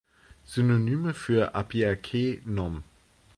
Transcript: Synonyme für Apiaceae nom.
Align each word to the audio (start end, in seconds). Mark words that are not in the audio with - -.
Synonyme 0.45 1.13
für 1.13 1.53
Apiaceae 1.53 2.41
nom. 2.45 2.83